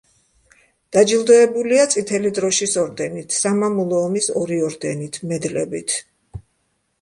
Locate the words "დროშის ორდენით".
2.37-3.35